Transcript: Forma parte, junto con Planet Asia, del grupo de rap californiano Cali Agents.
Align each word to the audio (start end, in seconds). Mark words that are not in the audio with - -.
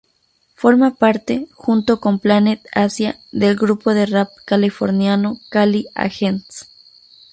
Forma 0.55 0.95
parte, 0.95 1.47
junto 1.53 1.99
con 1.99 2.17
Planet 2.17 2.59
Asia, 2.73 3.19
del 3.31 3.55
grupo 3.55 3.93
de 3.93 4.07
rap 4.07 4.29
californiano 4.47 5.37
Cali 5.51 5.85
Agents. 5.93 6.67